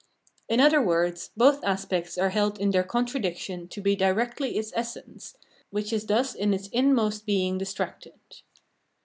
In 0.49 0.59
other 0.59 0.81
words, 0.81 1.29
both 1.37 1.63
aspects 1.63 2.17
are 2.17 2.31
held 2.31 2.57
in 2.59 2.71
their 2.71 2.81
contradiction 2.83 3.67
to 3.67 3.81
be 3.81 3.95
directly 3.95 4.57
its 4.57 4.71
essence, 4.73 5.35
which 5.69 5.93
is 5.93 6.07
thus 6.07 6.33
in 6.33 6.55
its 6.55 6.69
inmost 6.69 7.23
being 7.27 7.59
distracted. 7.59 8.17